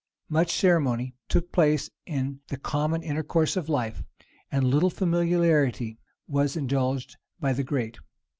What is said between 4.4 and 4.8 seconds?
and